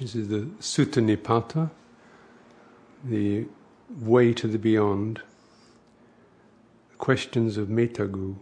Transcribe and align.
This 0.00 0.14
is 0.14 0.28
the 0.28 0.48
Sutta 0.60 1.02
Nipata, 1.04 1.68
the 3.04 3.46
way 4.00 4.32
to 4.32 4.46
the 4.48 4.58
beyond, 4.58 5.20
the 6.90 6.96
questions 6.96 7.58
of 7.58 7.68
Metagu. 7.68 8.36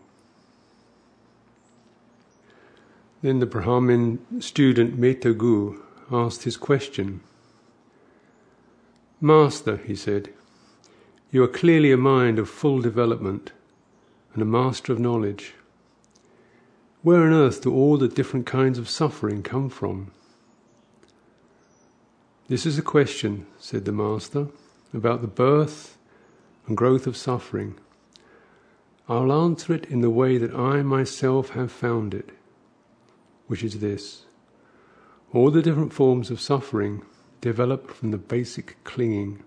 Then 3.23 3.41
the 3.41 3.46
Brahmin 3.46 4.41
student 4.41 5.00
Metagu 5.00 5.80
asked 6.12 6.45
his 6.45 6.57
question. 6.57 7.23
Master, 9.20 9.79
he 9.79 9.96
said, 9.96 10.32
you 11.32 11.43
are 11.43 11.48
clearly 11.48 11.90
a 11.90 11.96
mind 11.96 12.38
of 12.38 12.48
full 12.48 12.80
development 12.80 13.50
and 14.32 14.43
a 14.43 14.46
master 14.46 14.93
of 14.93 15.00
knowledge. 15.00 15.54
Where 17.02 17.22
on 17.22 17.32
earth 17.32 17.62
do 17.62 17.75
all 17.75 17.96
the 17.96 18.06
different 18.06 18.46
kinds 18.46 18.79
of 18.79 18.88
suffering 18.88 19.43
come 19.43 19.69
from? 19.69 20.12
This 22.48 22.65
is 22.65 22.79
a 22.79 22.83
question, 22.83 23.47
said 23.59 23.84
the 23.84 23.93
Master, 23.93 24.48
about 24.95 25.20
the 25.20 25.29
birth 25.29 25.98
and 26.66 26.79
growth 26.79 27.06
of 27.06 27.15
suffering. 27.15 27.75
I'll 29.06 29.30
answer 29.30 29.75
it 29.75 29.84
in 29.84 30.01
the 30.01 30.09
way 30.09 30.39
that 30.39 30.55
I 30.55 30.80
myself 30.80 31.51
have 31.51 31.70
found 31.70 32.15
it, 32.15 32.30
which 33.48 33.62
is 33.62 33.80
this. 33.80 34.25
All 35.34 35.51
the 35.51 35.61
different 35.61 35.92
forms 35.92 36.30
of 36.30 36.41
suffering 36.41 37.03
develop 37.42 37.91
from 37.91 38.12
the 38.12 38.19
basic 38.19 38.83
clinging. 38.83 39.42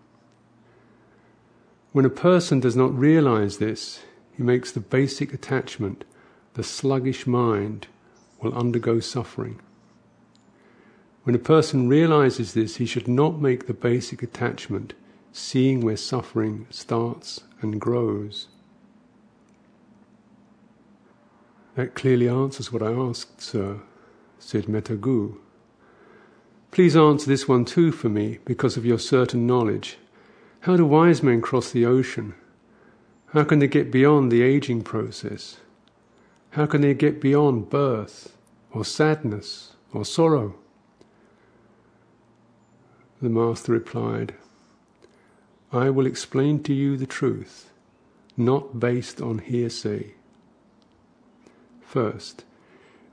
When 1.94 2.06
a 2.06 2.09
person 2.12 2.59
does 2.59 2.76
not 2.76 2.95
realize 2.95 3.58
this, 3.58 4.02
he 4.38 4.44
makes 4.44 4.72
the 4.72 4.80
basic 4.80 5.34
attachment, 5.34 6.04
the 6.54 6.64
sluggish 6.64 7.26
mind 7.26 7.88
will 8.44 8.54
undergo 8.54 9.00
suffering. 9.00 9.59
When 11.23 11.35
a 11.35 11.39
person 11.39 11.88
realizes 11.88 12.53
this, 12.53 12.77
he 12.77 12.86
should 12.86 13.08
not 13.08 13.39
make 13.39 13.67
the 13.67 13.73
basic 13.73 14.23
attachment, 14.23 14.94
seeing 15.31 15.81
where 15.81 15.97
suffering 15.97 16.66
starts 16.72 17.41
and 17.61 17.80
grows. 17.80 18.47
That 21.75 21.94
clearly 21.94 22.28
answers 22.28 22.73
what 22.73 22.81
I 22.81 22.91
asked, 22.91 23.41
sir, 23.41 23.81
said 24.39 24.66
Metagu. 24.66 25.38
Please 26.72 26.95
answer 26.95 27.28
this 27.28 27.47
one 27.47 27.66
too 27.66 27.91
for 27.91 28.09
me, 28.09 28.39
because 28.45 28.75
of 28.75 28.85
your 28.85 29.00
certain 29.00 29.45
knowledge. 29.45 29.97
How 30.61 30.75
do 30.75 30.85
wise 30.85 31.22
men 31.22 31.41
cross 31.41 31.72
the 31.72 31.85
ocean? 31.85 32.33
How 33.28 33.44
can 33.44 33.59
they 33.59 33.67
get 33.67 33.91
beyond 33.91 34.31
the 34.31 34.41
aging 34.41 34.81
process? 34.81 35.58
How 36.52 36.66
can 36.66 36.81
they 36.81 36.94
get 36.94 37.22
beyond 37.22 37.69
birth, 37.69 38.35
or 38.72 38.83
sadness, 38.83 39.73
or 39.94 40.03
sorrow? 40.03 40.56
The 43.22 43.30
Master 43.30 43.72
replied, 43.72 44.33
I 45.72 45.89
will 45.91 46.08
explain 46.08 46.64
to 46.64 46.73
you 46.73 46.97
the 46.97 47.05
truth, 47.05 47.72
not 48.36 48.80
based 48.80 49.22
on 49.22 49.39
hearsay. 49.39 50.16
First, 51.81 52.45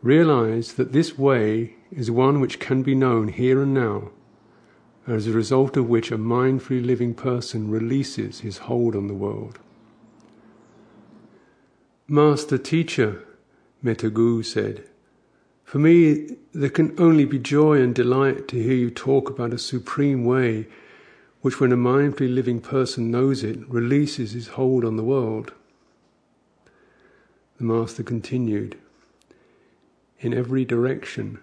realize 0.03 0.75
that 0.75 0.93
this 0.93 1.19
way 1.19 1.75
is 1.93 2.11
one 2.11 2.41
which 2.41 2.59
can 2.59 2.83
be 2.83 2.95
known 2.95 3.29
here 3.29 3.63
and 3.63 3.75
now, 3.75 4.11
as 5.07 5.27
a 5.27 5.33
result 5.33 5.77
of 5.77 5.89
which 5.89 6.11
a 6.11 6.19
mindfully 6.19 6.85
living 6.85 7.15
person 7.15 7.71
releases 7.71 8.41
his 8.41 8.59
hold 8.59 8.97
on 8.97 9.09
the 9.09 9.15
world. 9.15 9.59
Master 12.07 12.57
teacher, 12.57 13.25
Metagu 13.85 14.43
said, 14.43 14.89
for 15.69 15.79
me, 15.79 16.31
there 16.55 16.71
can 16.71 16.99
only 16.99 17.27
be 17.27 17.39
joy 17.39 17.79
and 17.79 17.95
delight 17.95 18.49
to 18.49 18.57
hear 18.57 18.73
you 18.73 18.91
talk 18.91 19.29
about 19.29 19.53
a 19.53 19.59
supreme 19.59 20.25
way 20.25 20.67
which, 21.43 21.61
when 21.61 21.73
a 21.73 21.77
mindfully 21.77 22.35
living 22.35 22.59
person 22.59 23.11
knows 23.11 23.45
it, 23.45 23.69
releases 23.69 24.33
his 24.33 24.49
hold 24.49 24.83
on 24.83 24.97
the 24.97 25.05
world. 25.05 25.53
The 27.59 27.65
Master 27.65 28.03
continued 28.03 28.79
In 30.21 30.33
every 30.33 30.65
direction, 30.65 31.39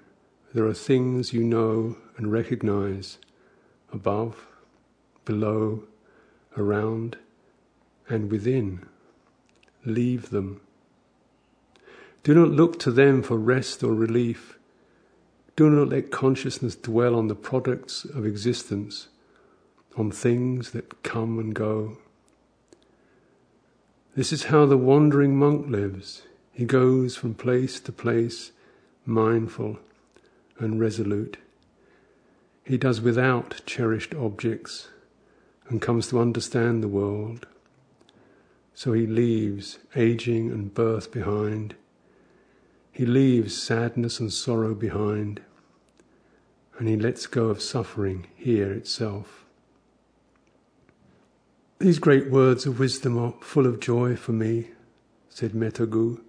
there 0.56 0.66
are 0.66 0.74
things 0.74 1.32
you 1.32 1.44
know 1.44 1.96
and 2.18 2.32
recognize 2.32 3.20
above, 3.94 4.48
below, 5.24 5.84
around, 6.58 7.18
and 8.10 8.32
within. 8.32 8.88
Leave 9.86 10.32
them 10.32 10.62
do 12.26 12.34
not 12.34 12.50
look 12.50 12.80
to 12.80 12.92
them 12.92 13.22
for 13.22 13.38
rest 13.38 13.84
or 13.84 13.94
relief. 13.94 14.58
Do 15.56 15.70
not 15.70 15.90
let 15.90 16.10
consciousness 16.10 16.76
dwell 16.76 17.16
on 17.16 17.28
the 17.28 17.36
products 17.36 18.04
of 18.04 18.26
existence, 18.26 19.10
on 19.96 20.10
things 20.10 20.72
that 20.72 21.04
come 21.04 21.38
and 21.38 21.54
go. 21.54 22.00
This 24.16 24.34
is 24.34 24.46
how 24.46 24.66
the 24.66 24.76
wandering 24.76 25.38
monk 25.38 25.68
lives. 25.70 26.24
He 26.52 26.66
goes 26.66 27.16
from 27.16 27.36
place 27.36 27.80
to 27.82 27.92
place, 27.92 28.52
mindful 29.06 29.78
and 30.58 30.80
resolute. 30.80 31.38
He 32.64 32.80
does 32.80 33.02
without 33.02 33.62
cherished 33.68 34.16
objects 34.16 34.88
and 35.70 35.80
comes 35.80 36.08
to 36.08 36.20
understand 36.20 36.82
the 36.82 36.88
world. 36.88 37.46
So 38.74 38.94
he 38.94 39.06
leaves 39.06 39.78
aging 39.96 40.50
and 40.50 40.74
birth 40.74 41.12
behind 41.12 41.76
he 42.96 43.06
leaves 43.06 43.62
sadness 43.62 44.22
and 44.22 44.32
sorrow 44.32 44.74
behind, 44.74 45.42
and 46.80 46.88
he 46.88 46.96
lets 46.96 47.28
go 47.28 47.48
of 47.48 47.62
suffering 47.62 48.26
here 48.38 48.72
itself. 48.72 49.44
These 51.78 52.00
great 52.00 52.32
words 52.32 52.66
of 52.66 52.80
wisdom 52.80 53.18
are 53.18 53.34
full 53.42 53.68
of 53.68 53.82
joy 53.82 54.16
for 54.16 54.32
me, 54.32 54.70
said 55.28 55.52
Metagu. 55.52 56.22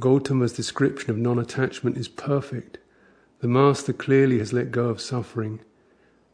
Gautama's 0.00 0.54
description 0.54 1.10
of 1.10 1.18
non 1.18 1.38
attachment 1.38 1.98
is 1.98 2.08
perfect. 2.08 2.78
The 3.40 3.48
Master 3.48 3.92
clearly 3.92 4.38
has 4.38 4.54
let 4.54 4.70
go 4.70 4.88
of 4.88 5.02
suffering. 5.02 5.60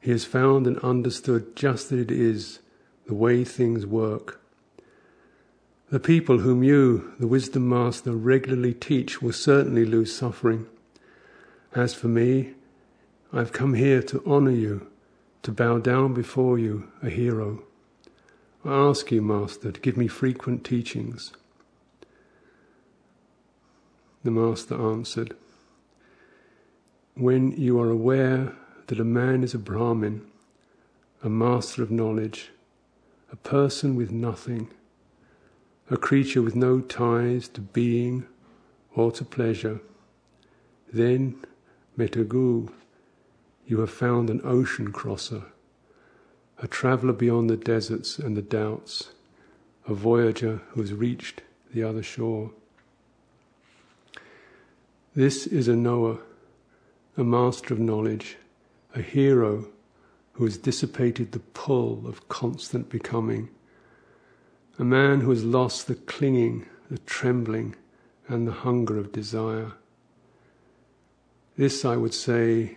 He 0.00 0.12
has 0.12 0.24
found 0.24 0.64
and 0.64 0.78
understood 0.78 1.56
just 1.56 1.90
that 1.90 1.98
it 1.98 2.12
is 2.12 2.60
the 3.08 3.14
way 3.14 3.42
things 3.42 3.84
work. 3.84 4.40
The 5.90 5.98
people 5.98 6.40
whom 6.40 6.62
you, 6.62 7.14
the 7.18 7.26
Wisdom 7.26 7.66
Master, 7.66 8.12
regularly 8.12 8.74
teach 8.74 9.22
will 9.22 9.32
certainly 9.32 9.86
lose 9.86 10.14
suffering. 10.14 10.66
As 11.74 11.94
for 11.94 12.08
me, 12.08 12.52
I've 13.32 13.52
come 13.52 13.72
here 13.72 14.02
to 14.02 14.22
honor 14.26 14.50
you, 14.50 14.86
to 15.44 15.50
bow 15.50 15.78
down 15.78 16.12
before 16.12 16.58
you, 16.58 16.88
a 17.02 17.08
hero. 17.08 17.62
I 18.66 18.74
ask 18.74 19.10
you, 19.10 19.22
Master, 19.22 19.72
to 19.72 19.80
give 19.80 19.96
me 19.96 20.08
frequent 20.08 20.62
teachings. 20.62 21.32
The 24.24 24.30
Master 24.30 24.74
answered, 24.74 25.34
When 27.14 27.52
you 27.52 27.80
are 27.80 27.88
aware 27.88 28.52
that 28.88 29.00
a 29.00 29.04
man 29.04 29.42
is 29.42 29.54
a 29.54 29.58
Brahmin, 29.58 30.26
a 31.22 31.30
master 31.30 31.82
of 31.82 31.90
knowledge, 31.90 32.50
a 33.32 33.36
person 33.36 33.96
with 33.96 34.10
nothing, 34.10 34.68
a 35.90 35.96
creature 35.96 36.42
with 36.42 36.54
no 36.54 36.80
ties 36.80 37.48
to 37.48 37.60
being 37.60 38.26
or 38.94 39.10
to 39.12 39.24
pleasure, 39.24 39.80
then, 40.92 41.44
Metagu, 41.96 42.70
you 43.66 43.80
have 43.80 43.90
found 43.90 44.30
an 44.30 44.40
ocean 44.44 44.92
crosser, 44.92 45.44
a 46.58 46.66
traveller 46.66 47.12
beyond 47.12 47.48
the 47.48 47.56
deserts 47.56 48.18
and 48.18 48.36
the 48.36 48.42
doubts, 48.42 49.10
a 49.86 49.94
voyager 49.94 50.60
who 50.70 50.80
has 50.80 50.92
reached 50.92 51.42
the 51.72 51.82
other 51.82 52.02
shore. 52.02 52.50
This 55.14 55.46
is 55.46 55.68
a 55.68 55.76
knower, 55.76 56.18
a 57.16 57.24
master 57.24 57.74
of 57.74 57.80
knowledge, 57.80 58.36
a 58.94 59.02
hero 59.02 59.68
who 60.32 60.44
has 60.44 60.56
dissipated 60.56 61.32
the 61.32 61.40
pull 61.40 62.06
of 62.06 62.28
constant 62.28 62.88
becoming 62.88 63.48
a 64.78 64.84
man 64.84 65.20
who 65.20 65.30
has 65.30 65.44
lost 65.44 65.88
the 65.88 65.94
clinging, 65.94 66.64
the 66.90 66.98
trembling, 66.98 67.74
and 68.28 68.46
the 68.46 68.52
hunger 68.52 68.96
of 68.96 69.10
desire. 69.10 69.72
This, 71.56 71.84
I 71.84 71.96
would 71.96 72.14
say, 72.14 72.76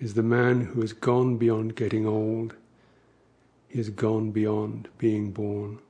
is 0.00 0.14
the 0.14 0.22
man 0.22 0.62
who 0.62 0.80
has 0.80 0.94
gone 0.94 1.36
beyond 1.36 1.76
getting 1.76 2.06
old. 2.06 2.54
He 3.68 3.78
has 3.78 3.90
gone 3.90 4.30
beyond 4.30 4.88
being 4.96 5.32
born. 5.32 5.80